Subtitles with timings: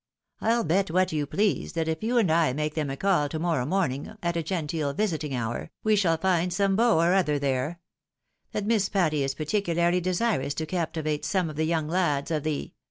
[0.39, 3.37] I'll bet what you please, that if you and I make them a call to
[3.37, 7.79] morrow morning, at a genteel visiting hour, we shall find some lemi or other there;
[8.51, 12.73] that Miss Patty is particularly desirous to captivate some of the young lads of the